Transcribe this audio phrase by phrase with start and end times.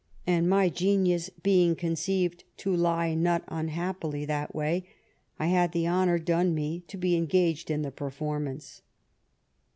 [0.25, 4.83] And my genius being conceived to lie not unhappily that way,
[5.37, 8.81] I had the honour done me to be engaged in the performance."